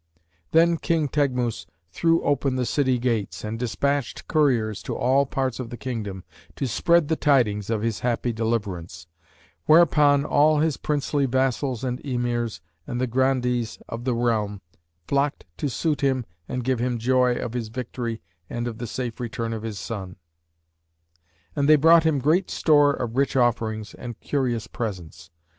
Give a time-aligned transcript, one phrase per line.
[0.49, 5.69] Then King Teghmus threw open the city gates and despatched couriers to all parts of
[5.69, 6.23] the kingdom,
[6.55, 9.05] to spread the tidings of his happy deliverance;
[9.67, 14.61] whereupon all his princely Vassals and Emirs and the Grandees of the realm
[15.07, 19.19] flocked to salute him and give him joy of his victory and of the safe
[19.19, 20.15] return of his son;
[21.55, 25.29] and they brought him great store of rich offerings and curious presents.